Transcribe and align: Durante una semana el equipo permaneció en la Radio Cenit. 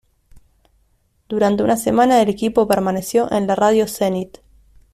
Durante 1.29 1.61
una 1.61 1.77
semana 1.77 2.19
el 2.23 2.29
equipo 2.29 2.67
permaneció 2.67 3.31
en 3.31 3.45
la 3.45 3.53
Radio 3.53 3.87
Cenit. 3.87 4.39